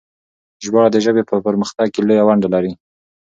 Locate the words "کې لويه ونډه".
1.93-2.47